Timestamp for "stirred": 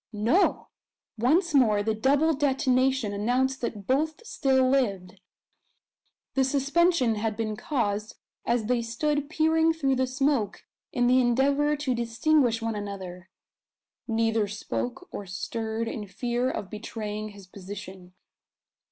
15.27-15.87